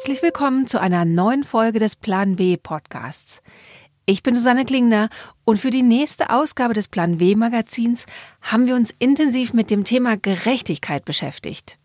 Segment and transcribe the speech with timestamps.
[0.00, 3.42] Herzlich willkommen zu einer neuen Folge des Plan W Podcasts.
[4.06, 5.10] Ich bin Susanne Klingner
[5.44, 8.06] und für die nächste Ausgabe des Plan W Magazins
[8.40, 11.76] haben wir uns intensiv mit dem Thema Gerechtigkeit beschäftigt.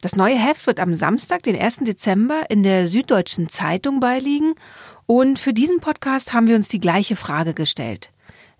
[0.00, 1.84] Das neue Heft wird am Samstag, den 1.
[1.84, 4.56] Dezember, in der Süddeutschen Zeitung beiliegen
[5.06, 8.10] und für diesen Podcast haben wir uns die gleiche Frage gestellt.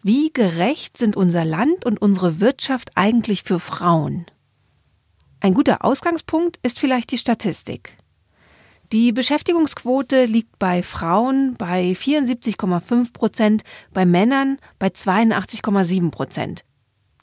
[0.05, 4.27] Wie gerecht sind unser Land und unsere Wirtschaft eigentlich für Frauen?
[5.41, 7.97] Ein guter Ausgangspunkt ist vielleicht die Statistik.
[8.93, 13.63] Die Beschäftigungsquote liegt bei Frauen bei 74,5 Prozent,
[13.95, 16.63] bei Männern bei 82,7 Prozent.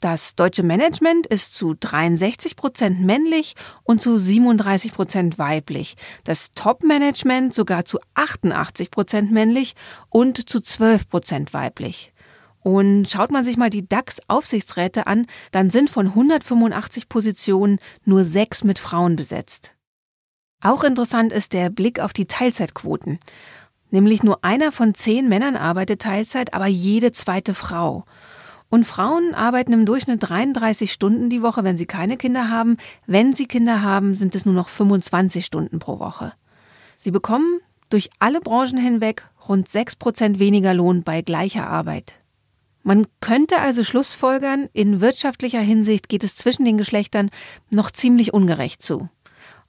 [0.00, 5.94] Das deutsche Management ist zu 63 Prozent männlich und zu 37 Prozent weiblich.
[6.24, 9.76] Das Top-Management sogar zu 88 Prozent männlich
[10.08, 12.12] und zu 12 Prozent weiblich.
[12.62, 18.64] Und schaut man sich mal die DAX-Aufsichtsräte an, dann sind von 185 Positionen nur sechs
[18.64, 19.76] mit Frauen besetzt.
[20.62, 23.18] Auch interessant ist der Blick auf die Teilzeitquoten.
[23.90, 28.04] Nämlich nur einer von zehn Männern arbeitet Teilzeit, aber jede zweite Frau.
[28.68, 32.76] Und Frauen arbeiten im Durchschnitt 33 Stunden die Woche, wenn sie keine Kinder haben.
[33.06, 36.32] Wenn sie Kinder haben, sind es nur noch 25 Stunden pro Woche.
[36.96, 42.14] Sie bekommen durch alle Branchen hinweg rund 6 Prozent weniger Lohn bei gleicher Arbeit.
[42.82, 47.30] Man könnte also schlussfolgern, in wirtschaftlicher Hinsicht geht es zwischen den Geschlechtern
[47.70, 49.08] noch ziemlich ungerecht zu.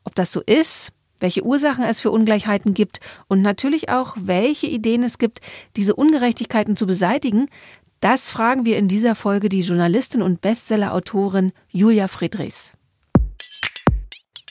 [0.03, 5.03] Ob das so ist, welche Ursachen es für Ungleichheiten gibt und natürlich auch, welche Ideen
[5.03, 5.39] es gibt,
[5.75, 7.47] diese Ungerechtigkeiten zu beseitigen,
[7.99, 12.73] das fragen wir in dieser Folge die Journalistin und Bestsellerautorin Julia Friedrichs.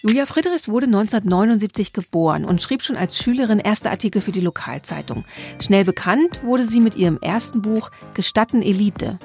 [0.03, 5.25] Julia Friedrichs wurde 1979 geboren und schrieb schon als Schülerin erste Artikel für die Lokalzeitung.
[5.59, 9.19] Schnell bekannt wurde sie mit ihrem ersten Buch Gestatten Elite.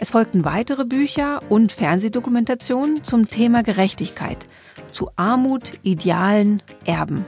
[0.00, 4.44] Es folgten weitere Bücher und Fernsehdokumentationen zum Thema Gerechtigkeit–
[4.92, 7.24] zu Armut, Idealen, Erben.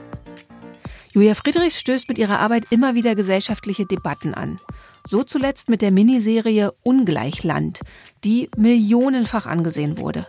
[1.13, 4.57] Julia Friedrichs stößt mit ihrer Arbeit immer wieder gesellschaftliche Debatten an.
[5.05, 7.81] So zuletzt mit der Miniserie Ungleichland,
[8.23, 10.27] die millionenfach angesehen wurde.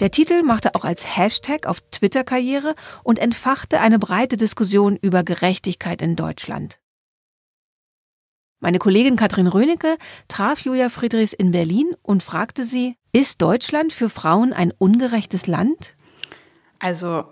[0.00, 5.22] Der Titel machte auch als Hashtag auf Twitter Karriere und entfachte eine breite Diskussion über
[5.22, 6.78] Gerechtigkeit in Deutschland.
[8.60, 9.96] Meine Kollegin Katrin Rönecke
[10.28, 15.94] traf Julia Friedrichs in Berlin und fragte sie, ist Deutschland für Frauen ein ungerechtes Land?
[16.78, 17.24] Also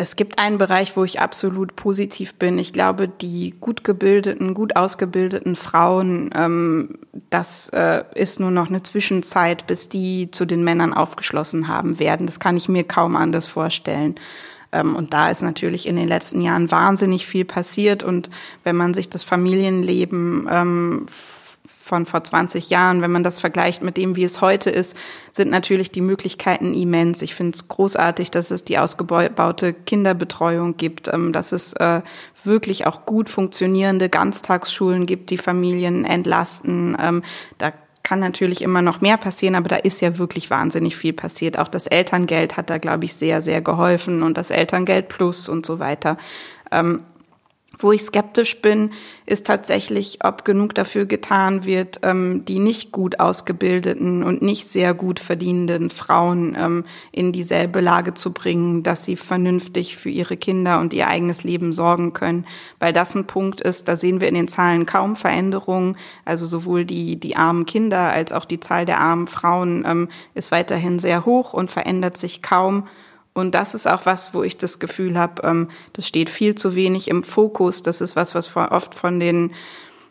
[0.00, 2.58] es gibt einen Bereich, wo ich absolut positiv bin.
[2.58, 6.98] Ich glaube, die gut gebildeten, gut ausgebildeten Frauen, ähm,
[7.28, 12.24] das äh, ist nur noch eine Zwischenzeit, bis die zu den Männern aufgeschlossen haben werden.
[12.24, 14.14] Das kann ich mir kaum anders vorstellen.
[14.72, 18.02] Ähm, und da ist natürlich in den letzten Jahren wahnsinnig viel passiert.
[18.02, 18.30] Und
[18.64, 21.06] wenn man sich das Familienleben ähm,
[21.90, 24.96] von vor 20 Jahren, wenn man das vergleicht mit dem, wie es heute ist,
[25.32, 27.20] sind natürlich die Möglichkeiten immens.
[27.20, 32.02] Ich finde es großartig, dass es die ausgebaute Kinderbetreuung gibt, ähm, dass es äh,
[32.44, 36.96] wirklich auch gut funktionierende Ganztagsschulen gibt, die Familien entlasten.
[36.98, 37.22] Ähm,
[37.58, 37.72] da
[38.04, 41.58] kann natürlich immer noch mehr passieren, aber da ist ja wirklich wahnsinnig viel passiert.
[41.58, 45.66] Auch das Elterngeld hat da, glaube ich, sehr, sehr geholfen und das Elterngeld Plus und
[45.66, 46.16] so weiter.
[46.70, 47.00] Ähm,
[47.78, 48.90] wo ich skeptisch bin,
[49.26, 54.92] ist tatsächlich, ob genug dafür getan wird, ähm, die nicht gut ausgebildeten und nicht sehr
[54.92, 60.80] gut verdienenden Frauen ähm, in dieselbe Lage zu bringen, dass sie vernünftig für ihre Kinder
[60.80, 62.44] und ihr eigenes Leben sorgen können.
[62.78, 65.96] Weil das ein Punkt ist, da sehen wir in den Zahlen kaum Veränderungen.
[66.24, 70.50] Also sowohl die, die armen Kinder als auch die Zahl der armen Frauen ähm, ist
[70.50, 72.88] weiterhin sehr hoch und verändert sich kaum.
[73.40, 76.74] Und das ist auch was, wo ich das Gefühl habe, ähm, das steht viel zu
[76.74, 77.82] wenig im Fokus.
[77.82, 79.52] Das ist was, was oft von den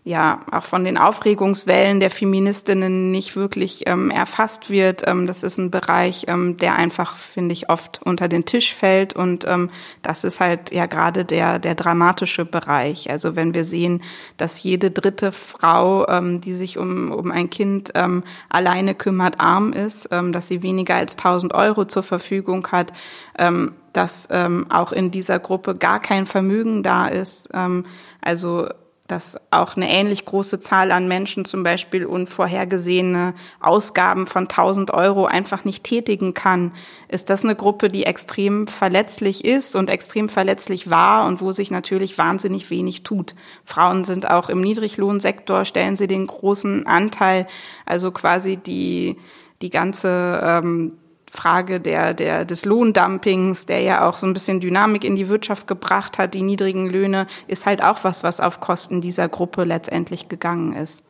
[0.03, 5.03] ja auch von den Aufregungswellen der Feministinnen nicht wirklich ähm, erfasst wird.
[5.05, 9.13] Ähm, das ist ein Bereich, ähm, der einfach, finde ich, oft unter den Tisch fällt.
[9.13, 9.69] Und ähm,
[10.01, 13.09] das ist halt ja gerade der, der dramatische Bereich.
[13.09, 14.01] Also wenn wir sehen,
[14.37, 19.73] dass jede dritte Frau, ähm, die sich um, um ein Kind ähm, alleine kümmert, arm
[19.73, 22.93] ist, ähm, dass sie weniger als 1000 Euro zur Verfügung hat,
[23.37, 27.49] ähm, dass ähm, auch in dieser Gruppe gar kein Vermögen da ist.
[27.53, 27.85] Ähm,
[28.21, 28.67] also
[29.09, 35.25] dass auch eine ähnlich große Zahl an Menschen zum Beispiel unvorhergesehene Ausgaben von 1000 Euro
[35.25, 36.71] einfach nicht tätigen kann.
[37.07, 41.71] Ist das eine Gruppe, die extrem verletzlich ist und extrem verletzlich war und wo sich
[41.71, 43.33] natürlich wahnsinnig wenig tut?
[43.65, 47.47] Frauen sind auch im Niedriglohnsektor, stellen sie den großen Anteil,
[47.87, 49.17] also quasi die,
[49.63, 50.93] die ganze ähm,
[51.31, 55.67] Frage der, der, des Lohndumpings, der ja auch so ein bisschen Dynamik in die Wirtschaft
[55.67, 60.29] gebracht hat, die niedrigen Löhne, ist halt auch was, was auf Kosten dieser Gruppe letztendlich
[60.29, 61.03] gegangen ist.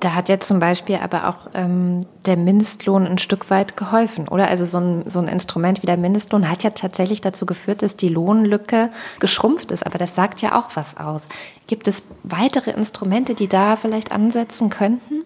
[0.00, 4.48] Da hat jetzt zum Beispiel aber auch ähm, der Mindestlohn ein Stück weit geholfen, oder?
[4.48, 7.96] Also so ein, so ein Instrument wie der Mindestlohn hat ja tatsächlich dazu geführt, dass
[7.96, 8.90] die Lohnlücke
[9.20, 9.86] geschrumpft ist.
[9.86, 11.28] Aber das sagt ja auch was aus.
[11.66, 15.23] Gibt es weitere Instrumente, die da vielleicht ansetzen könnten?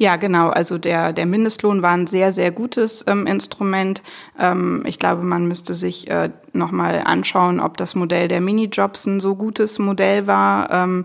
[0.00, 0.48] Ja, genau.
[0.48, 4.00] Also der, der Mindestlohn war ein sehr, sehr gutes ähm, Instrument.
[4.38, 9.18] Ähm, ich glaube, man müsste sich äh, nochmal anschauen, ob das Modell der Minijobs ein
[9.18, 10.70] so gutes Modell war.
[10.70, 11.04] Ähm,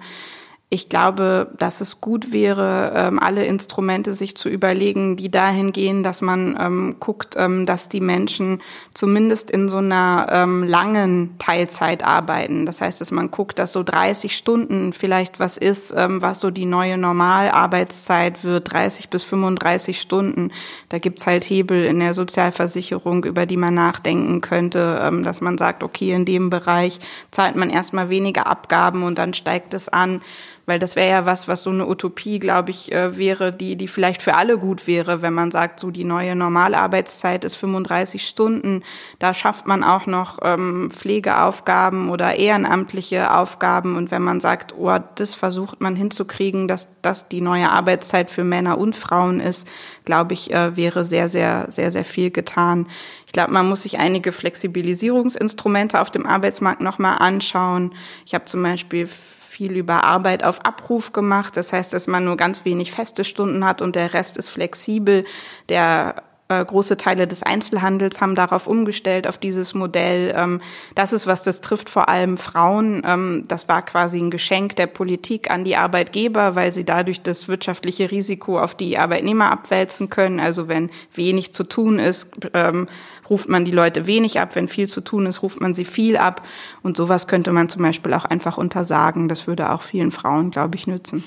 [0.73, 6.01] ich glaube, dass es gut wäre, ähm, alle Instrumente sich zu überlegen, die dahin gehen,
[6.01, 8.59] dass man ähm, guckt, ähm, dass die Menschen
[8.91, 12.65] zumindest in so einer ähm, langen Teilzeit arbeiten.
[12.65, 16.49] Das heißt, dass man guckt, dass so 30 Stunden vielleicht was ist, ähm, was so
[16.49, 20.49] die neue Normalarbeitszeit wird, 30 bis 35 Stunden.
[20.89, 25.59] Da gibt's halt Hebel in der Sozialversicherung, über die man nachdenken könnte, ähm, dass man
[25.59, 26.99] sagt, okay, in dem Bereich
[27.29, 30.21] zahlt man erstmal weniger Abgaben und dann steigt es an
[30.65, 33.87] weil das wäre ja was, was so eine Utopie, glaube ich, äh, wäre, die, die
[33.87, 38.83] vielleicht für alle gut wäre, wenn man sagt, so die neue Normalarbeitszeit ist 35 Stunden.
[39.19, 43.97] Da schafft man auch noch ähm, Pflegeaufgaben oder ehrenamtliche Aufgaben.
[43.97, 48.45] Und wenn man sagt, oh, das versucht man hinzukriegen, dass das die neue Arbeitszeit für
[48.45, 49.67] Männer und Frauen ist,
[50.05, 52.87] glaube ich, äh, wäre sehr, sehr, sehr, sehr viel getan.
[53.25, 57.93] Ich glaube, man muss sich einige Flexibilisierungsinstrumente auf dem Arbeitsmarkt nochmal anschauen.
[58.25, 59.09] Ich habe zum Beispiel
[59.53, 61.55] viel über Arbeit auf Abruf gemacht.
[61.55, 65.25] Das heißt, dass man nur ganz wenig feste Stunden hat und der Rest ist flexibel.
[65.69, 66.15] Der
[66.49, 70.33] äh, große Teile des Einzelhandels haben darauf umgestellt, auf dieses Modell.
[70.35, 70.61] Ähm,
[70.95, 73.01] das ist was, das trifft vor allem Frauen.
[73.05, 77.47] Ähm, das war quasi ein Geschenk der Politik an die Arbeitgeber, weil sie dadurch das
[77.47, 80.39] wirtschaftliche Risiko auf die Arbeitnehmer abwälzen können.
[80.39, 82.87] Also wenn wenig zu tun ist, ähm,
[83.29, 84.55] ruft man die Leute wenig ab.
[84.55, 86.45] Wenn viel zu tun ist, ruft man sie viel ab.
[86.81, 89.27] Und sowas könnte man zum Beispiel auch einfach untersagen.
[89.27, 91.23] Das würde auch vielen Frauen, glaube ich, nützen.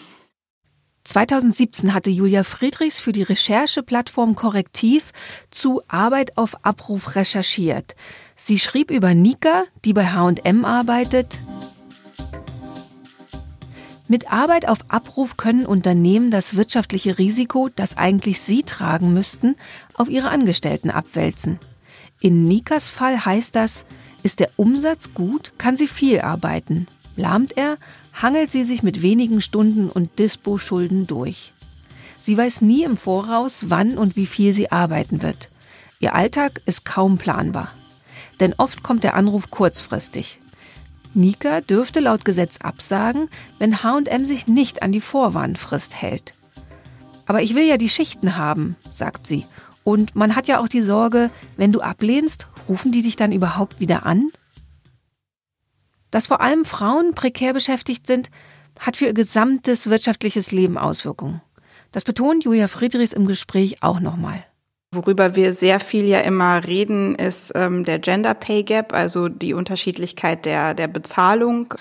[1.04, 5.12] 2017 hatte Julia Friedrichs für die Rechercheplattform Korrektiv
[5.50, 7.94] zu Arbeit auf Abruf recherchiert.
[8.34, 11.38] Sie schrieb über Nika, die bei H&M arbeitet.
[14.08, 19.56] Mit Arbeit auf Abruf können Unternehmen das wirtschaftliche Risiko, das eigentlich sie tragen müssten,
[19.94, 21.58] auf ihre Angestellten abwälzen.
[22.26, 23.84] In Nikas Fall heißt das,
[24.25, 26.88] ist der Umsatz gut, kann sie viel arbeiten.
[27.14, 27.76] Lahmt er,
[28.12, 31.52] hangelt sie sich mit wenigen Stunden und Dispo-Schulden durch.
[32.19, 35.50] Sie weiß nie im Voraus, wann und wie viel sie arbeiten wird.
[36.00, 37.70] Ihr Alltag ist kaum planbar.
[38.40, 40.40] Denn oft kommt der Anruf kurzfristig.
[41.14, 43.28] Nika dürfte laut Gesetz absagen,
[43.61, 46.34] wenn HM sich nicht an die Vorwarnfrist hält.
[47.26, 49.44] Aber ich will ja die Schichten haben, sagt sie
[49.86, 53.78] und man hat ja auch die Sorge, wenn du ablehnst, rufen die dich dann überhaupt
[53.78, 54.32] wieder an?
[56.10, 58.32] Dass vor allem Frauen prekär beschäftigt sind,
[58.80, 61.40] hat für ihr gesamtes wirtschaftliches Leben Auswirkungen.
[61.92, 64.44] Das betont Julia Friedrichs im Gespräch auch nochmal.
[64.90, 69.54] Worüber wir sehr viel ja immer reden, ist ähm, der Gender Pay Gap, also die
[69.54, 71.74] Unterschiedlichkeit der, der Bezahlung.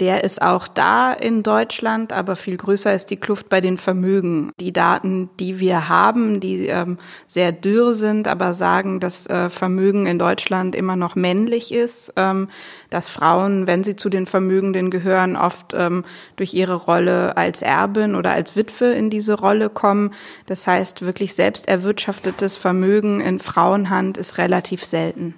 [0.00, 4.50] Der ist auch da in Deutschland, aber viel größer ist die Kluft bei den Vermögen.
[4.58, 10.06] Die Daten, die wir haben, die ähm, sehr dürr sind, aber sagen, dass äh, Vermögen
[10.06, 12.48] in Deutschland immer noch männlich ist, ähm,
[12.88, 18.14] dass Frauen, wenn sie zu den Vermögenden gehören, oft ähm, durch ihre Rolle als Erbin
[18.14, 20.14] oder als Witwe in diese Rolle kommen.
[20.46, 25.34] Das heißt, wirklich selbst erwirtschaftetes Vermögen in Frauenhand ist relativ selten.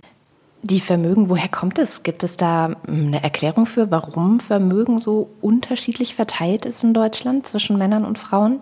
[0.64, 2.04] Die Vermögen, woher kommt es?
[2.04, 7.46] Gibt es da hm, eine Erklärung für, warum Vermögen so unterschiedlich verteilt ist in Deutschland
[7.46, 8.60] zwischen Männern und Frauen?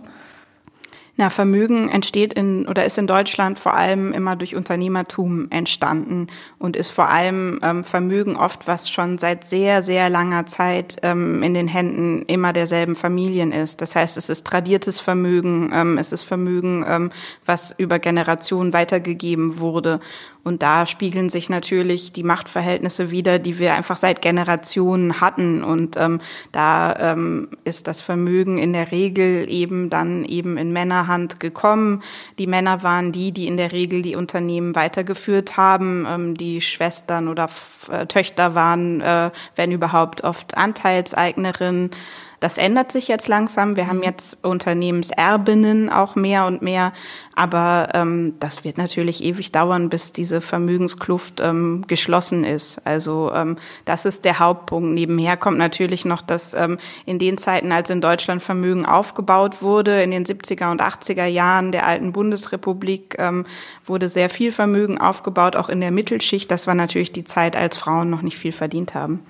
[1.21, 6.29] Na, Vermögen entsteht in oder ist in Deutschland vor allem immer durch Unternehmertum entstanden
[6.59, 11.43] und ist vor allem ähm, Vermögen oft, was schon seit sehr, sehr langer Zeit ähm,
[11.43, 13.83] in den Händen immer derselben Familien ist.
[13.83, 17.11] Das heißt, es ist tradiertes Vermögen, ähm, es ist Vermögen, ähm,
[17.45, 20.01] was über Generationen weitergegeben wurde.
[20.43, 25.63] Und da spiegeln sich natürlich die Machtverhältnisse wieder, die wir einfach seit Generationen hatten.
[25.63, 26.21] Und ähm,
[26.53, 32.03] da ähm, ist das Vermögen in der Regel eben dann eben in Männerhand gekommen.
[32.39, 36.07] Die Männer waren die, die in der Regel die Unternehmen weitergeführt haben.
[36.09, 37.49] Ähm, die Schwestern oder
[37.91, 41.91] äh, Töchter waren, äh, wenn überhaupt, oft Anteilseignerinnen.
[42.41, 43.77] Das ändert sich jetzt langsam.
[43.77, 44.05] Wir haben mhm.
[44.05, 46.93] jetzt Unternehmenserbinnen auch mehr und mehr.
[47.35, 52.87] Aber ähm, das wird natürlich ewig dauern, bis diese Vermögenskluft ähm, geschlossen ist.
[52.87, 54.91] Also ähm, das ist der Hauptpunkt.
[54.91, 60.03] Nebenher kommt natürlich noch, dass ähm, in den Zeiten, als in Deutschland Vermögen aufgebaut wurde,
[60.03, 63.45] in den 70er und 80er Jahren der alten Bundesrepublik, ähm,
[63.85, 66.51] wurde sehr viel Vermögen aufgebaut, auch in der Mittelschicht.
[66.51, 69.21] Das war natürlich die Zeit, als Frauen noch nicht viel verdient haben.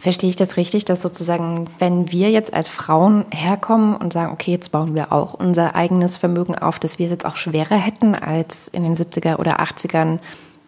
[0.00, 4.50] Verstehe ich das richtig, dass sozusagen, wenn wir jetzt als Frauen herkommen und sagen, okay,
[4.50, 8.14] jetzt bauen wir auch unser eigenes Vermögen auf, dass wir es jetzt auch schwerer hätten
[8.14, 10.18] als in den 70er oder 80ern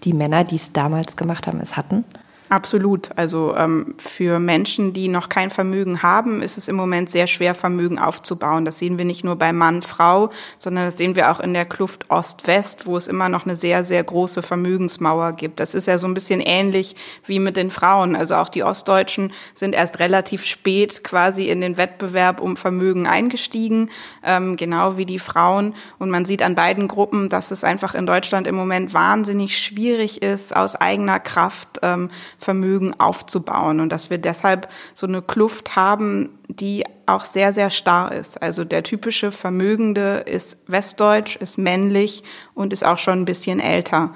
[0.04, 2.04] die Männer, die es damals gemacht haben, es hatten?
[2.52, 3.08] Absolut.
[3.16, 7.54] Also ähm, für Menschen, die noch kein Vermögen haben, ist es im Moment sehr schwer,
[7.54, 8.66] Vermögen aufzubauen.
[8.66, 10.28] Das sehen wir nicht nur bei Mann, Frau,
[10.58, 13.84] sondern das sehen wir auch in der Kluft Ost-West, wo es immer noch eine sehr,
[13.84, 15.60] sehr große Vermögensmauer gibt.
[15.60, 16.94] Das ist ja so ein bisschen ähnlich
[17.24, 18.14] wie mit den Frauen.
[18.14, 23.88] Also auch die Ostdeutschen sind erst relativ spät quasi in den Wettbewerb um Vermögen eingestiegen,
[24.22, 25.74] ähm, genau wie die Frauen.
[25.98, 30.20] Und man sieht an beiden Gruppen, dass es einfach in Deutschland im Moment wahnsinnig schwierig
[30.20, 32.10] ist, aus eigener Kraft ähm,
[32.42, 38.12] Vermögen aufzubauen und dass wir deshalb so eine Kluft haben, die auch sehr, sehr starr
[38.12, 38.42] ist.
[38.42, 42.22] Also der typische Vermögende ist westdeutsch, ist männlich
[42.54, 44.10] und ist auch schon ein bisschen älter.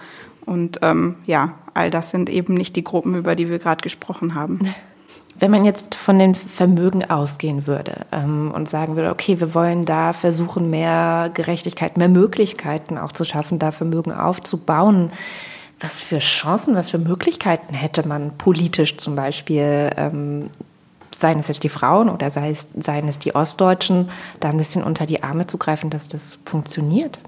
[0.44, 4.34] Und ähm, ja, all das sind eben nicht die Gruppen, über die wir gerade gesprochen
[4.34, 4.60] haben.
[5.38, 9.84] Wenn man jetzt von den Vermögen ausgehen würde ähm, und sagen würde, okay, wir wollen
[9.84, 15.10] da versuchen, mehr Gerechtigkeit, mehr Möglichkeiten auch zu schaffen, da Vermögen aufzubauen,
[15.80, 20.50] was für Chancen, was für Möglichkeiten hätte man politisch zum Beispiel, ähm,
[21.14, 24.82] seien es jetzt die Frauen oder sei es, seien es die Ostdeutschen, da ein bisschen
[24.82, 27.18] unter die Arme zu greifen, dass das funktioniert?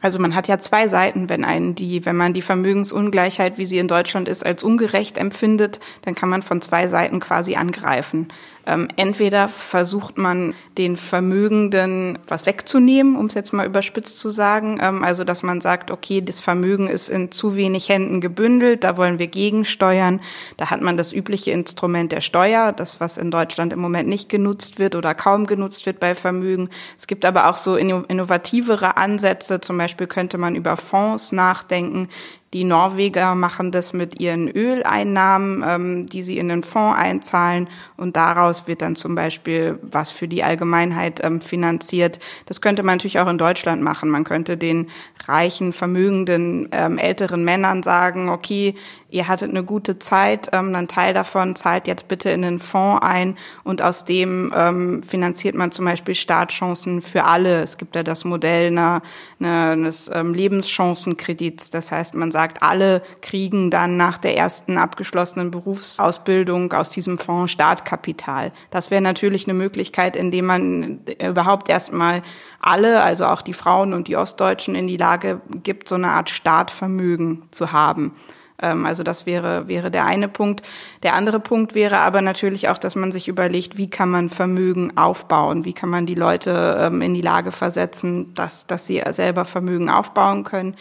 [0.00, 3.78] Also man hat ja zwei Seiten, wenn einen die, wenn man die Vermögensungleichheit, wie sie
[3.78, 8.28] in Deutschland ist, als ungerecht empfindet, dann kann man von zwei Seiten quasi angreifen.
[8.66, 14.78] Ähm, entweder versucht man den Vermögenden was wegzunehmen, um es jetzt mal überspitzt zu sagen.
[14.82, 18.96] Ähm, also dass man sagt, okay, das Vermögen ist in zu wenig Händen gebündelt, da
[18.96, 20.20] wollen wir gegensteuern.
[20.56, 24.28] Da hat man das übliche Instrument der Steuer, das was in Deutschland im Moment nicht
[24.28, 26.68] genutzt wird oder kaum genutzt wird bei Vermögen.
[26.98, 29.60] Es gibt aber auch so innovativere Ansätze.
[29.60, 32.08] Zum Beispiel könnte man über Fonds nachdenken,
[32.52, 38.16] die Norweger machen das mit ihren Öleinnahmen, ähm, die sie in den Fonds einzahlen und
[38.16, 42.18] daraus wird dann zum Beispiel was für die Allgemeinheit ähm, finanziert.
[42.46, 44.10] Das könnte man natürlich auch in Deutschland machen.
[44.10, 44.88] Man könnte den
[45.28, 48.74] reichen, vermögenden ähm, älteren Männern sagen, okay,
[49.10, 53.02] ihr hattet eine gute Zeit, ähm, ein Teil davon zahlt jetzt bitte in den Fonds
[53.02, 57.62] ein und aus dem ähm, finanziert man zum Beispiel Startchancen für alle.
[57.62, 59.02] Es gibt ja das Modell einer,
[59.38, 61.70] einer, eines ähm, Lebenschancenkredits.
[61.70, 67.52] Das heißt, man sagt, alle kriegen dann nach der ersten abgeschlossenen Berufsausbildung aus diesem Fonds
[67.52, 68.52] Startkapital.
[68.70, 72.22] Das wäre natürlich eine Möglichkeit, indem man überhaupt erstmal
[72.60, 76.30] alle, also auch die Frauen und die Ostdeutschen in die Lage gibt, so eine Art
[76.30, 78.14] Startvermögen zu haben.
[78.62, 80.66] Ähm, also das wäre, wäre der eine Punkt.
[81.02, 84.96] Der andere Punkt wäre aber natürlich auch, dass man sich überlegt, wie kann man Vermögen
[84.96, 85.64] aufbauen?
[85.64, 89.90] Wie kann man die Leute ähm, in die Lage versetzen, dass, dass sie selber Vermögen
[89.90, 90.76] aufbauen können?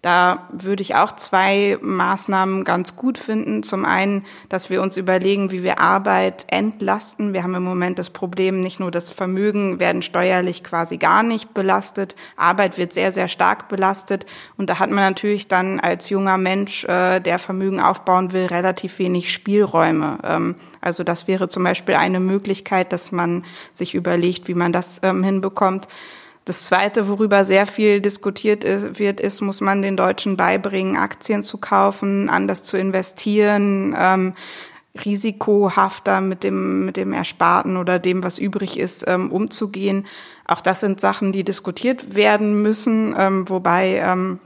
[0.00, 3.64] Da würde ich auch zwei Maßnahmen ganz gut finden.
[3.64, 7.32] Zum einen, dass wir uns überlegen, wie wir Arbeit entlasten.
[7.32, 11.52] Wir haben im Moment das Problem, nicht nur das Vermögen werden steuerlich quasi gar nicht
[11.52, 12.14] belastet.
[12.36, 14.24] Arbeit wird sehr, sehr stark belastet.
[14.56, 19.00] Und da hat man natürlich dann als junger Mensch, äh, der Vermögen aufbauen will, relativ
[19.00, 20.18] wenig Spielräume.
[20.22, 25.00] Ähm, also das wäre zum Beispiel eine Möglichkeit, dass man sich überlegt, wie man das
[25.02, 25.88] ähm, hinbekommt.
[26.48, 31.58] Das Zweite, worüber sehr viel diskutiert wird, ist, muss man den Deutschen beibringen, Aktien zu
[31.58, 34.32] kaufen, anders zu investieren, ähm,
[35.04, 40.06] risikohafter mit dem, mit dem Ersparten oder dem, was übrig ist, ähm, umzugehen.
[40.46, 44.38] Auch das sind Sachen, die diskutiert werden müssen, ähm, wobei ähm,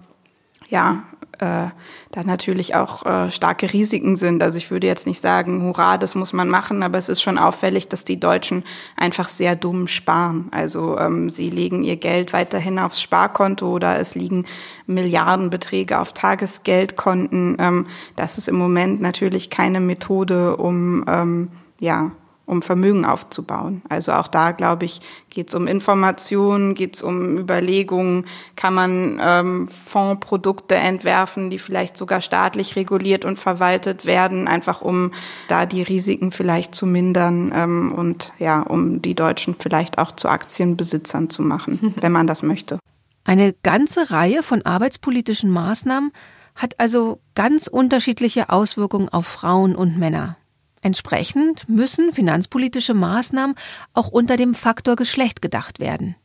[0.67, 1.05] ja
[1.39, 1.69] äh,
[2.11, 4.43] da natürlich auch äh, starke Risiken sind.
[4.43, 7.39] Also ich würde jetzt nicht sagen, hurra, das muss man machen, aber es ist schon
[7.39, 8.65] auffällig, dass die Deutschen
[8.97, 10.49] einfach sehr dumm sparen.
[10.51, 14.47] Also ähm, sie legen ihr Geld weiterhin aufs Sparkonto oder es liegen
[14.87, 17.57] Milliardenbeträge auf Tagesgeldkonten.
[17.59, 17.87] Ähm,
[18.17, 21.49] das ist im Moment natürlich keine Methode, um ähm,
[21.81, 22.13] ja
[22.45, 23.83] um Vermögen aufzubauen.
[23.89, 29.21] Also auch da, glaube ich, geht es um Informationen, geht es um Überlegungen, kann man
[29.23, 35.13] ähm, Fondsprodukte entwerfen, die vielleicht sogar staatlich reguliert und verwaltet werden, einfach um
[35.49, 40.29] da die Risiken vielleicht zu mindern ähm, und ja, um die Deutschen vielleicht auch zu
[40.29, 42.79] Aktienbesitzern zu machen, wenn man das möchte.
[43.25, 46.13] Eine ganze Reihe von arbeitspolitischen Maßnahmen
[46.55, 50.37] hat also ganz unterschiedliche Auswirkungen auf Frauen und Männer.
[50.83, 53.55] Entsprechend müssen finanzpolitische Maßnahmen
[53.95, 56.17] auch unter dem Faktor Geschlecht gedacht werden.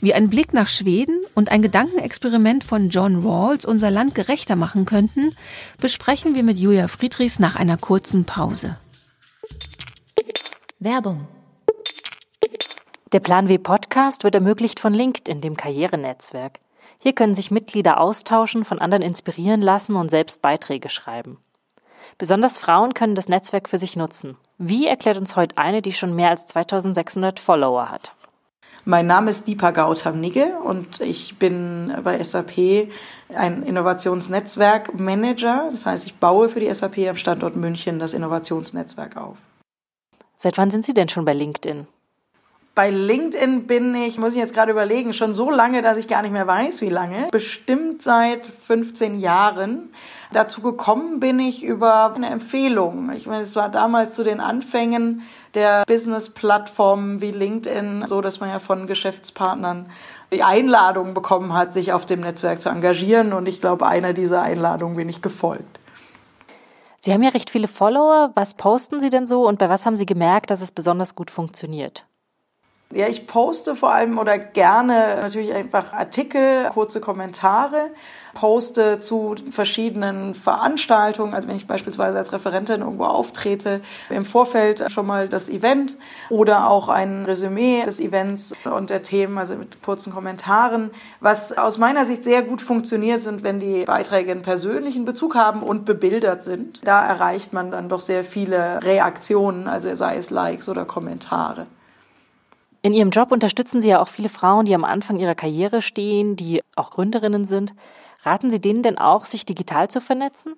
[0.00, 4.84] Wie ein Blick nach Schweden und ein Gedankenexperiment von John Rawls unser Land gerechter machen
[4.84, 5.36] könnten,
[5.78, 8.78] besprechen wir mit Julia Friedrichs nach einer kurzen Pause.
[10.80, 11.28] Werbung.
[13.12, 16.60] Der Plan W Podcast wird ermöglicht von LinkedIn, dem Karrierenetzwerk.
[16.98, 21.38] Hier können sich Mitglieder austauschen, von anderen inspirieren lassen und selbst Beiträge schreiben.
[22.18, 24.36] Besonders Frauen können das Netzwerk für sich nutzen.
[24.58, 28.12] Wie erklärt uns heute eine, die schon mehr als 2600 Follower hat?
[28.84, 32.88] Mein Name ist Deepa Gautam Nigge und ich bin bei SAP
[33.34, 35.68] ein Innovationsnetzwerk-Manager.
[35.70, 39.36] Das heißt, ich baue für die SAP am Standort München das Innovationsnetzwerk auf.
[40.34, 41.86] Seit wann sind Sie denn schon bei LinkedIn?
[42.80, 46.22] Bei LinkedIn bin ich, muss ich jetzt gerade überlegen, schon so lange, dass ich gar
[46.22, 47.28] nicht mehr weiß, wie lange.
[47.30, 49.92] Bestimmt seit 15 Jahren.
[50.32, 53.12] Dazu gekommen bin ich über eine Empfehlung.
[53.12, 55.20] Ich meine, es war damals zu den Anfängen
[55.52, 59.90] der Business-Plattformen wie LinkedIn so, dass man ja von Geschäftspartnern
[60.32, 63.34] die Einladung bekommen hat, sich auf dem Netzwerk zu engagieren.
[63.34, 65.80] Und ich glaube, einer dieser Einladungen bin ich gefolgt.
[66.96, 68.30] Sie haben ja recht viele Follower.
[68.36, 71.30] Was posten Sie denn so und bei was haben Sie gemerkt, dass es besonders gut
[71.30, 72.06] funktioniert?
[72.92, 77.92] Ja, ich poste vor allem oder gerne natürlich einfach Artikel, kurze Kommentare,
[78.34, 81.32] poste zu verschiedenen Veranstaltungen.
[81.32, 85.98] Also wenn ich beispielsweise als Referentin irgendwo auftrete, im Vorfeld schon mal das Event
[86.30, 90.90] oder auch ein Resümee des Events und der Themen, also mit kurzen Kommentaren.
[91.20, 95.62] Was aus meiner Sicht sehr gut funktioniert, sind, wenn die Beiträge einen persönlichen Bezug haben
[95.62, 96.84] und bebildert sind.
[96.84, 101.68] Da erreicht man dann doch sehr viele Reaktionen, also sei es Likes oder Kommentare.
[102.82, 106.36] In Ihrem Job unterstützen Sie ja auch viele Frauen, die am Anfang ihrer Karriere stehen,
[106.36, 107.74] die auch Gründerinnen sind.
[108.22, 110.54] Raten Sie denen denn auch, sich digital zu vernetzen?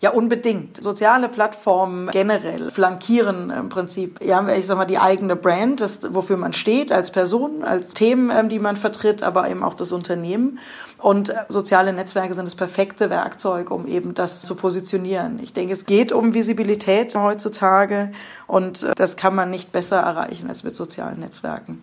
[0.00, 0.80] Ja, unbedingt.
[0.82, 6.36] Soziale Plattformen generell flankieren im Prinzip, ja, ich sag mal, die eigene Brand, das, wofür
[6.36, 10.60] man steht als Person, als Themen, ähm, die man vertritt, aber eben auch das Unternehmen.
[10.98, 15.40] Und äh, soziale Netzwerke sind das perfekte Werkzeug, um eben das zu positionieren.
[15.42, 18.12] Ich denke, es geht um Visibilität heutzutage
[18.46, 21.82] und äh, das kann man nicht besser erreichen als mit sozialen Netzwerken.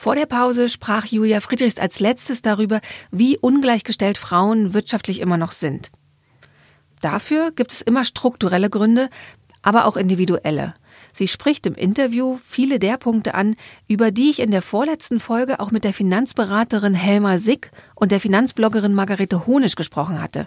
[0.00, 5.52] Vor der Pause sprach Julia Friedrichs als letztes darüber, wie ungleichgestellt Frauen wirtschaftlich immer noch
[5.52, 5.90] sind.
[7.00, 9.08] Dafür gibt es immer strukturelle Gründe,
[9.62, 10.74] aber auch individuelle.
[11.12, 13.56] Sie spricht im Interview viele der Punkte an,
[13.88, 18.20] über die ich in der vorletzten Folge auch mit der Finanzberaterin Helma Sick und der
[18.20, 20.46] Finanzbloggerin Margarete Honisch gesprochen hatte.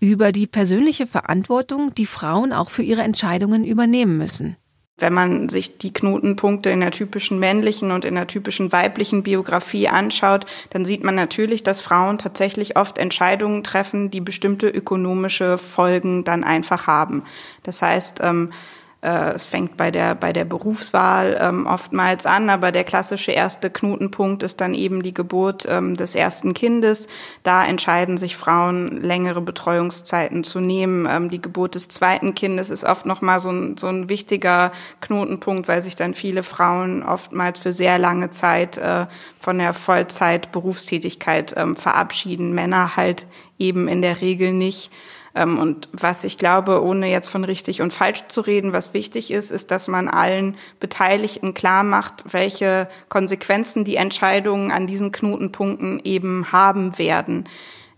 [0.00, 4.56] Über die persönliche Verantwortung, die Frauen auch für ihre Entscheidungen übernehmen müssen.
[4.98, 9.88] Wenn man sich die Knotenpunkte in der typischen männlichen und in der typischen weiblichen Biografie
[9.88, 16.24] anschaut, dann sieht man natürlich, dass Frauen tatsächlich oft Entscheidungen treffen, die bestimmte ökonomische Folgen
[16.24, 17.24] dann einfach haben.
[17.62, 22.70] Das heißt, ähm, äh, es fängt bei der, bei der Berufswahl ähm, oftmals an, aber
[22.70, 27.08] der klassische erste Knotenpunkt ist dann eben die Geburt ähm, des ersten Kindes.
[27.42, 31.08] Da entscheiden sich Frauen, längere Betreuungszeiten zu nehmen.
[31.10, 35.66] Ähm, die Geburt des zweiten Kindes ist oft nochmal so ein, so ein wichtiger Knotenpunkt,
[35.66, 39.06] weil sich dann viele Frauen oftmals für sehr lange Zeit äh,
[39.40, 42.54] von der Vollzeit-Berufstätigkeit ähm, verabschieden.
[42.54, 43.26] Männer halt
[43.58, 44.92] eben in der Regel nicht.
[45.34, 49.30] Ähm, und was ich glaube, ohne jetzt von richtig und falsch zu reden, was wichtig
[49.30, 56.00] ist, ist, dass man allen Beteiligten klar macht, welche Konsequenzen die Entscheidungen an diesen Knotenpunkten
[56.04, 57.48] eben haben werden.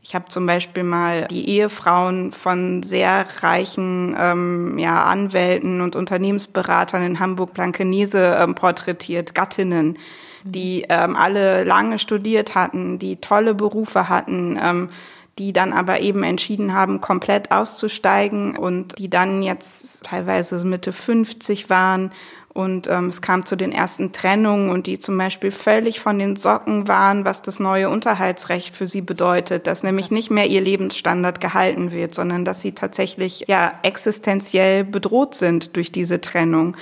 [0.07, 7.03] Ich habe zum Beispiel mal die Ehefrauen von sehr reichen ähm, ja, Anwälten und Unternehmensberatern
[7.03, 9.99] in Hamburg-Blankenese ähm, porträtiert, Gattinnen,
[10.45, 14.91] die ähm, alle lange studiert hatten, die tolle Berufe hatten, ähm,
[15.39, 21.71] die dann aber eben entschieden haben, komplett auszusteigen und die dann jetzt teilweise Mitte 50
[21.71, 22.11] waren
[22.55, 26.37] und ähm, es kam zu den ersten Trennungen und die zum Beispiel völlig von den
[26.37, 31.41] Socken waren, was das neue Unterhaltsrecht für sie bedeutet, dass nämlich nicht mehr ihr Lebensstandard
[31.41, 36.77] gehalten wird, sondern dass sie tatsächlich ja existenziell bedroht sind durch diese Trennung.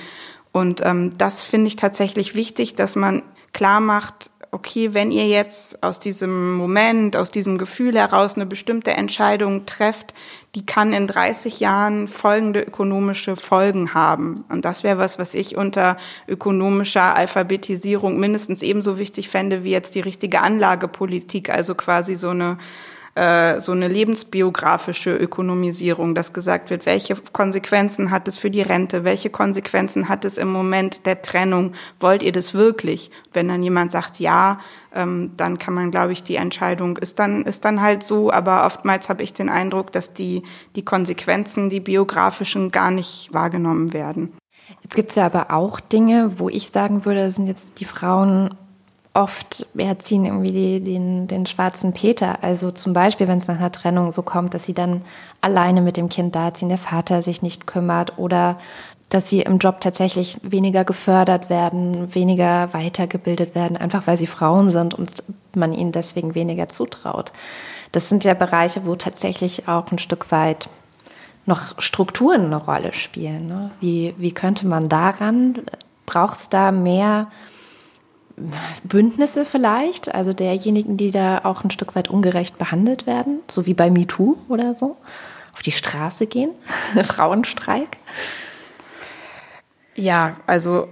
[0.51, 5.81] Und ähm, das finde ich tatsächlich wichtig, dass man klar macht, okay, wenn ihr jetzt
[5.81, 10.13] aus diesem Moment, aus diesem Gefühl heraus eine bestimmte Entscheidung trefft,
[10.53, 14.45] die kann in 30 Jahren folgende ökonomische Folgen haben.
[14.49, 19.95] Und das wäre was, was ich unter ökonomischer Alphabetisierung mindestens ebenso wichtig fände wie jetzt
[19.95, 22.57] die richtige Anlagepolitik, also quasi so eine
[23.15, 29.03] äh, so eine lebensbiografische Ökonomisierung, dass gesagt wird, welche Konsequenzen hat es für die Rente,
[29.03, 33.11] welche Konsequenzen hat es im Moment der Trennung, wollt ihr das wirklich?
[33.31, 34.59] Wenn dann jemand sagt ja,
[34.95, 38.65] ähm, dann kann man, glaube ich, die Entscheidung ist dann ist dann halt so, aber
[38.65, 40.43] oftmals habe ich den Eindruck, dass die
[40.75, 44.33] die Konsequenzen, die biografischen, gar nicht wahrgenommen werden.
[44.81, 48.55] Jetzt gibt es ja aber auch Dinge, wo ich sagen würde, sind jetzt die Frauen
[49.13, 52.43] oft erziehen irgendwie die, den, den schwarzen Peter.
[52.43, 55.03] Also zum Beispiel, wenn es nach einer Trennung so kommt, dass sie dann
[55.41, 58.57] alleine mit dem Kind daziehen, der Vater sich nicht kümmert oder
[59.09, 64.71] dass sie im Job tatsächlich weniger gefördert werden, weniger weitergebildet werden, einfach weil sie Frauen
[64.71, 65.23] sind und
[65.53, 67.31] man ihnen deswegen weniger zutraut.
[67.91, 70.69] Das sind ja Bereiche, wo tatsächlich auch ein Stück weit
[71.45, 73.47] noch Strukturen eine Rolle spielen.
[73.47, 73.69] Ne?
[73.79, 75.59] Wie, wie könnte man daran,
[76.07, 77.27] braucht es da mehr
[78.83, 83.73] Bündnisse vielleicht, also derjenigen, die da auch ein Stück weit ungerecht behandelt werden, so wie
[83.73, 84.97] bei MeToo oder so,
[85.53, 86.51] auf die Straße gehen,
[87.03, 87.89] Frauenstreik?
[89.95, 90.87] Ja, also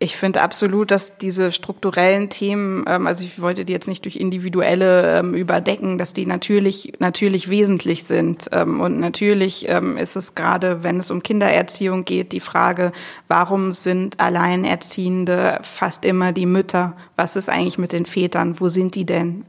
[0.00, 4.16] ich finde absolut, dass diese strukturellen Themen, ähm, also ich wollte die jetzt nicht durch
[4.16, 10.34] individuelle ähm, überdecken, dass die natürlich natürlich wesentlich sind ähm, und natürlich ähm, ist es
[10.34, 12.90] gerade, wenn es um Kindererziehung geht, die Frage,
[13.28, 16.96] warum sind Alleinerziehende fast immer die Mütter?
[17.16, 18.58] Was ist eigentlich mit den Vätern?
[18.58, 19.44] Wo sind die denn?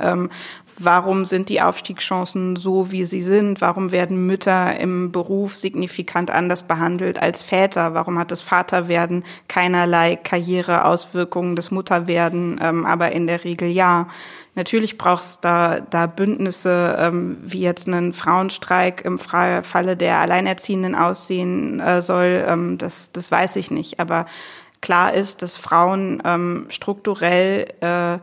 [0.77, 3.61] Warum sind die Aufstiegschancen so, wie sie sind?
[3.61, 7.93] Warum werden Mütter im Beruf signifikant anders behandelt als Väter?
[7.93, 14.09] Warum hat das Vaterwerden keinerlei Karriereauswirkungen des Mutterwerden, ähm, aber in der Regel ja?
[14.55, 20.95] Natürlich braucht es da, da Bündnisse, ähm, wie jetzt ein Frauenstreik im Falle der Alleinerziehenden
[20.95, 22.45] aussehen äh, soll.
[22.47, 24.01] Ähm, das, das weiß ich nicht.
[24.01, 24.25] Aber
[24.81, 28.19] klar ist, dass Frauen ähm, strukturell äh,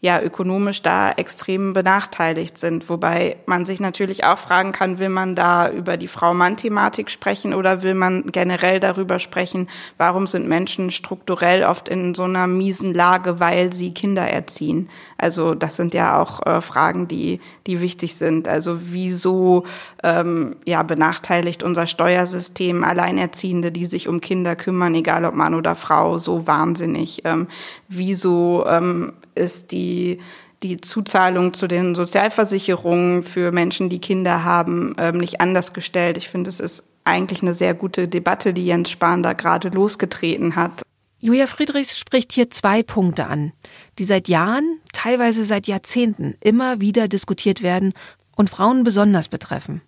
[0.00, 2.88] ja ökonomisch da extrem benachteiligt sind.
[2.88, 7.82] Wobei man sich natürlich auch fragen kann, will man da über die Frau-Mann-Thematik sprechen oder
[7.82, 13.40] will man generell darüber sprechen, warum sind Menschen strukturell oft in so einer miesen Lage,
[13.40, 14.88] weil sie Kinder erziehen?
[15.16, 18.46] Also das sind ja auch äh, Fragen, die, die wichtig sind.
[18.46, 19.64] Also wieso
[20.04, 25.74] ähm, ja, benachteiligt unser Steuersystem Alleinerziehende, die sich um Kinder kümmern, egal ob Mann oder
[25.74, 27.22] Frau, so wahnsinnig?
[27.24, 27.48] Ähm,
[27.88, 30.18] wieso ähm, ist die
[30.62, 36.16] die Zuzahlung zu den Sozialversicherungen für Menschen, die Kinder haben, ähm, nicht anders gestellt.
[36.16, 40.56] Ich finde, es ist eigentlich eine sehr gute Debatte, die Jens Spahn da gerade losgetreten
[40.56, 40.82] hat.
[41.20, 43.52] Julia Friedrichs spricht hier zwei Punkte an,
[43.98, 47.92] die seit Jahren, teilweise seit Jahrzehnten immer wieder diskutiert werden
[48.36, 49.80] und Frauen besonders betreffen.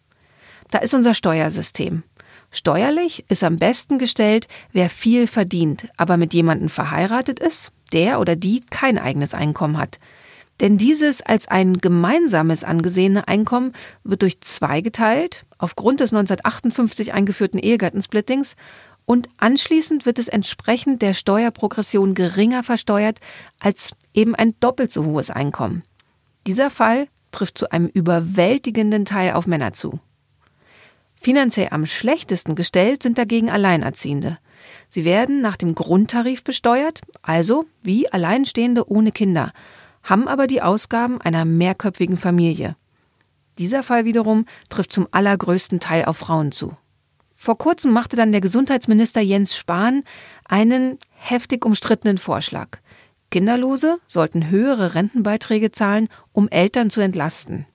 [0.71, 2.03] Da ist unser Steuersystem.
[2.53, 8.37] Steuerlich ist am besten gestellt, wer viel verdient, aber mit jemandem verheiratet ist der oder
[8.37, 9.99] die kein eigenes Einkommen hat.
[10.61, 13.73] Denn dieses als ein gemeinsames angesehene Einkommen
[14.05, 18.57] wird durch zwei geteilt, aufgrund des 1958 eingeführten Ehegattensplittings,
[19.07, 23.19] und anschließend wird es entsprechend der Steuerprogression geringer versteuert
[23.59, 25.83] als eben ein doppelt so hohes Einkommen.
[26.47, 29.99] Dieser Fall trifft zu einem überwältigenden Teil auf Männer zu.
[31.21, 34.39] Finanziell am schlechtesten gestellt sind dagegen Alleinerziehende.
[34.91, 39.53] Sie werden nach dem Grundtarif besteuert, also wie Alleinstehende ohne Kinder,
[40.03, 42.77] haben aber die Ausgaben einer mehrköpfigen Familie.
[43.59, 46.77] Dieser Fall wiederum trifft zum allergrößten Teil auf Frauen zu.
[47.37, 50.03] Vor kurzem machte dann der Gesundheitsminister Jens Spahn
[50.45, 52.79] einen heftig umstrittenen Vorschlag.
[53.31, 57.67] Kinderlose sollten höhere Rentenbeiträge zahlen, um Eltern zu entlasten.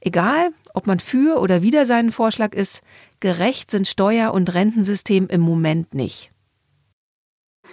[0.00, 2.80] Egal, ob man für oder wider seinen Vorschlag ist,
[3.20, 6.31] gerecht sind Steuer- und Rentensystem im Moment nicht.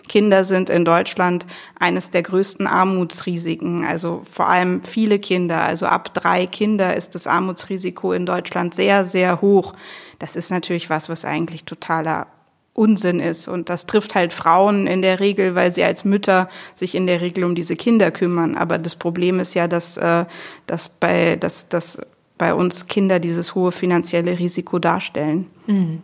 [0.07, 1.45] Kinder sind in Deutschland
[1.79, 3.85] eines der größten Armutsrisiken.
[3.85, 9.05] Also vor allem viele Kinder, also ab drei Kinder ist das Armutsrisiko in Deutschland sehr,
[9.05, 9.73] sehr hoch.
[10.17, 12.27] Das ist natürlich was, was eigentlich totaler
[12.73, 13.47] Unsinn ist.
[13.47, 17.19] Und das trifft halt Frauen in der Regel, weil sie als Mütter sich in der
[17.19, 18.55] Regel um diese Kinder kümmern.
[18.55, 20.25] Aber das Problem ist ja, dass, äh,
[20.65, 22.01] dass, bei, dass, dass
[22.37, 25.47] bei uns Kinder dieses hohe finanzielle Risiko darstellen.
[25.67, 26.01] Mhm.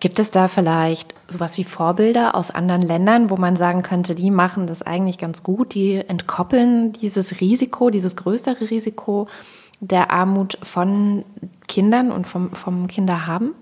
[0.00, 4.30] Gibt es da vielleicht sowas wie Vorbilder aus anderen Ländern, wo man sagen könnte, die
[4.30, 9.26] machen das eigentlich ganz gut, die entkoppeln dieses Risiko, dieses größere Risiko
[9.80, 11.24] der Armut von
[11.66, 13.54] Kindern und vom, vom Kinderhaben?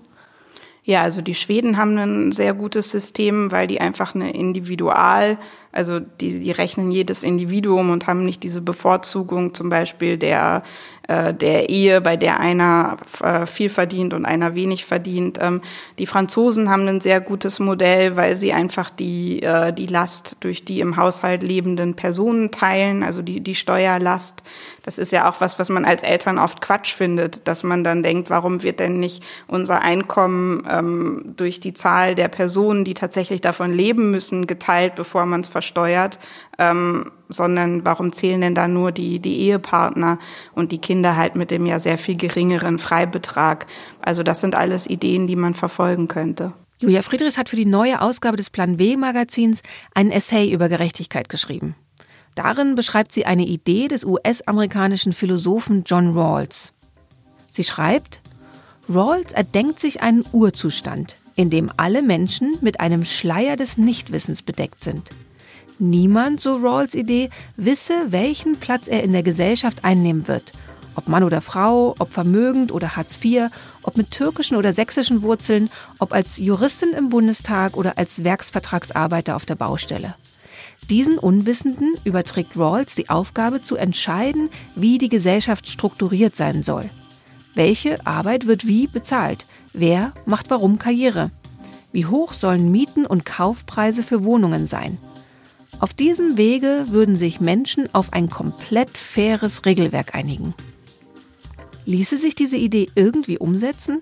[0.83, 5.37] Ja, also die Schweden haben ein sehr gutes System, weil die einfach eine Individual,
[5.73, 10.63] also die, die rechnen jedes Individuum und haben nicht diese Bevorzugung zum Beispiel der
[11.07, 15.39] äh, der Ehe, bei der einer äh, viel verdient und einer wenig verdient.
[15.41, 15.61] Ähm,
[15.99, 20.65] die Franzosen haben ein sehr gutes Modell, weil sie einfach die, äh, die Last durch
[20.65, 24.43] die im Haushalt lebenden Personen teilen, also die, die Steuerlast.
[24.83, 28.03] Das ist ja auch was, was man als Eltern oft Quatsch findet, dass man dann
[28.03, 33.41] denkt, warum wird denn nicht unser Einkommen ähm, durch die Zahl der Personen, die tatsächlich
[33.41, 36.19] davon leben müssen, geteilt, bevor man es versteuert,
[36.57, 40.19] ähm, sondern warum zählen denn da nur die, die Ehepartner
[40.53, 43.67] und die Kinder halt mit dem ja sehr viel geringeren Freibetrag?
[44.01, 46.53] Also das sind alles Ideen, die man verfolgen könnte.
[46.79, 49.61] Julia Friedrichs hat für die neue Ausgabe des Plan W Magazins
[49.95, 51.75] einen Essay über Gerechtigkeit geschrieben.
[52.35, 56.71] Darin beschreibt sie eine Idee des US-amerikanischen Philosophen John Rawls.
[57.49, 58.21] Sie schreibt,
[58.87, 64.83] Rawls erdenkt sich einen Urzustand, in dem alle Menschen mit einem Schleier des Nichtwissens bedeckt
[64.83, 65.09] sind.
[65.79, 70.51] Niemand, so Rawls Idee, wisse, welchen Platz er in der Gesellschaft einnehmen wird,
[70.95, 73.51] Ob Mann oder Frau, ob vermögend oder Hartz IV,
[73.83, 79.45] ob mit türkischen oder sächsischen Wurzeln, ob als Juristin im Bundestag oder als Werksvertragsarbeiter auf
[79.45, 80.15] der Baustelle.
[80.89, 86.89] Diesen Unwissenden überträgt Rawls die Aufgabe zu entscheiden, wie die Gesellschaft strukturiert sein soll.
[87.53, 89.45] Welche Arbeit wird wie bezahlt?
[89.73, 91.29] Wer macht warum Karriere?
[91.91, 94.97] Wie hoch sollen Mieten und Kaufpreise für Wohnungen sein?
[95.79, 100.55] Auf diesem Wege würden sich Menschen auf ein komplett faires Regelwerk einigen.
[101.85, 103.99] Ließe sich diese Idee irgendwie umsetzen?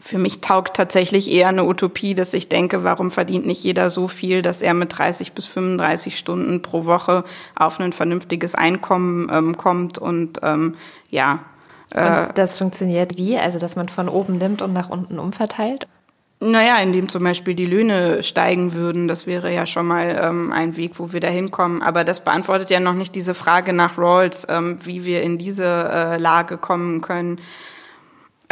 [0.00, 4.08] Für mich taugt tatsächlich eher eine Utopie, dass ich denke, warum verdient nicht jeder so
[4.08, 7.24] viel, dass er mit 30 bis 35 Stunden pro Woche
[7.56, 10.76] auf ein vernünftiges Einkommen ähm, kommt und ähm,
[11.10, 11.40] ja.
[11.92, 13.38] Äh, und das funktioniert wie?
[13.38, 15.86] Also, dass man von oben nimmt und nach unten umverteilt?
[16.44, 20.76] Naja, indem zum Beispiel die Löhne steigen würden, das wäre ja schon mal ähm, ein
[20.76, 21.82] Weg, wo wir da hinkommen.
[21.82, 25.64] Aber das beantwortet ja noch nicht diese Frage nach Rawls, ähm, wie wir in diese
[25.64, 27.38] äh, Lage kommen können.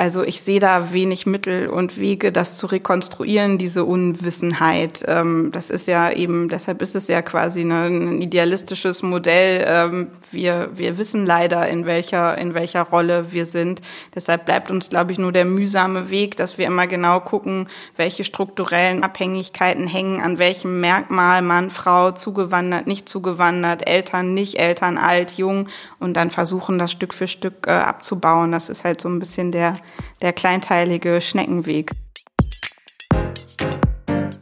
[0.00, 5.04] Also ich sehe da wenig Mittel und Wege, das zu rekonstruieren, diese Unwissenheit.
[5.06, 9.62] Ähm, das ist ja eben, deshalb ist es ja quasi ein idealistisches Modell.
[9.68, 13.82] Ähm, wir, wir wissen leider, in welcher, in welcher Rolle wir sind.
[14.14, 18.24] Deshalb bleibt uns, glaube ich, nur der mühsame Weg, dass wir immer genau gucken, welche
[18.24, 25.32] strukturellen Abhängigkeiten hängen an welchem Merkmal Mann, Frau, zugewandert, nicht zugewandert, Eltern, nicht Eltern, alt,
[25.32, 28.50] jung und dann versuchen, das Stück für Stück äh, abzubauen.
[28.50, 29.76] Das ist halt so ein bisschen der
[30.22, 31.92] der kleinteilige Schneckenweg.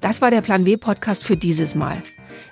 [0.00, 2.02] Das war der Plan W Podcast für dieses Mal.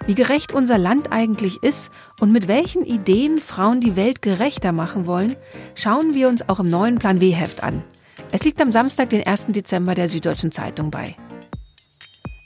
[0.07, 5.07] Wie gerecht unser Land eigentlich ist und mit welchen Ideen Frauen die Welt gerechter machen
[5.07, 5.37] wollen,
[5.75, 7.83] schauen wir uns auch im neuen Plan W Heft an.
[8.31, 9.47] Es liegt am Samstag, den 1.
[9.49, 11.17] Dezember der Süddeutschen Zeitung bei.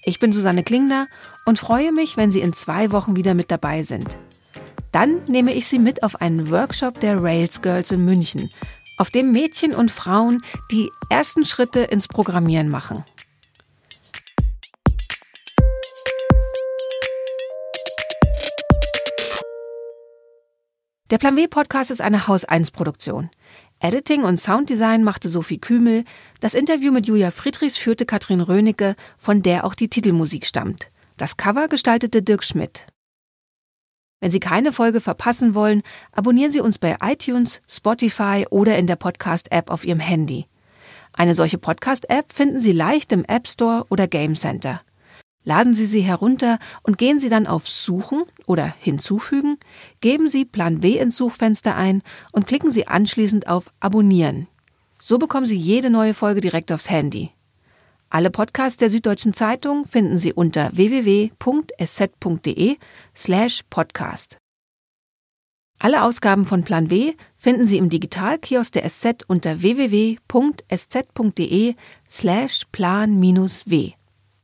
[0.05, 1.09] Ich bin Susanne Klingner
[1.45, 4.17] und freue mich, wenn Sie in zwei Wochen wieder mit dabei sind.
[4.93, 8.49] Dann nehme ich Sie mit auf einen Workshop der Rails Girls in München
[9.01, 13.03] auf dem Mädchen und Frauen die ersten Schritte ins Programmieren machen.
[21.11, 23.31] Der Plan W Podcast ist eine Haus 1 Produktion.
[23.81, 26.05] Editing und Sounddesign machte Sophie Kümel.
[26.41, 30.91] Das Interview mit Julia Friedrichs führte Katrin Rönecke, von der auch die Titelmusik stammt.
[31.17, 32.87] Das Cover gestaltete Dirk Schmidt.
[34.21, 38.97] Wenn Sie keine Folge verpassen wollen, abonnieren Sie uns bei iTunes, Spotify oder in der
[38.97, 40.47] Podcast-App auf Ihrem Handy.
[41.13, 44.83] Eine solche Podcast-App finden Sie leicht im App Store oder Game Center.
[45.43, 49.57] Laden Sie sie herunter und gehen Sie dann auf Suchen oder Hinzufügen,
[50.03, 52.03] geben Sie Plan W ins Suchfenster ein
[52.33, 54.49] und klicken Sie anschließend auf Abonnieren.
[55.01, 57.31] So bekommen Sie jede neue Folge direkt aufs Handy.
[58.13, 61.37] Alle Podcasts der Süddeutschen Zeitung finden Sie unter www.sz.de
[63.17, 64.39] slash podcast.
[65.79, 70.27] Alle Ausgaben von Plan W finden Sie im Digitalkiosk der SZ unter www.sz.de
[72.11, 73.93] slash plan-w.